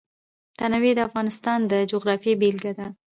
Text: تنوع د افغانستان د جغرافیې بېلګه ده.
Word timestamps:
تنوع 0.57 0.93
د 0.95 0.99
افغانستان 1.07 1.59
د 1.71 1.73
جغرافیې 1.91 2.33
بېلګه 2.41 2.71
ده. 2.77 2.87